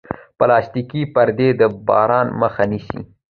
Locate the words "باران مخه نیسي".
1.87-3.01